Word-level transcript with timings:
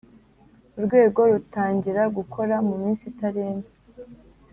Urwego 0.77 1.19
rutangira 1.31 2.01
gukora 2.17 2.55
mu 2.67 2.73
minsi 2.81 3.03
itarenze 3.11 3.71